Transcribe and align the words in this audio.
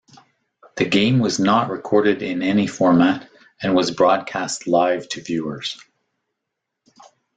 The 0.77 0.85
game 0.85 1.19
was 1.19 1.37
not 1.37 1.69
recorded 1.69 2.23
in 2.23 2.41
any 2.41 2.65
format 2.65 3.29
and 3.61 3.75
was 3.75 3.91
broadcast 3.91 4.65
live 4.65 5.07
to 5.09 5.21
viewers. 5.21 5.77